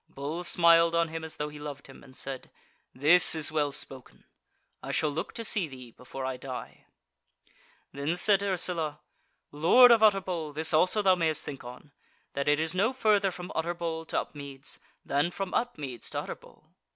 [0.09, 2.49] Bull smiled on him as though he loved him, and said:
[2.91, 4.25] "This is well spoken;
[4.81, 6.87] I shall look to see thee before I die."
[7.93, 9.01] Then said Ursula:
[9.51, 11.91] "Lord of Utterbol, this also thou mayst think on,
[12.33, 16.71] that it is no further from Utterbol to Upmeads than from Upmeads to Utterbol."